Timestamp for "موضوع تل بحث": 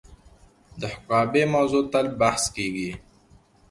1.53-2.43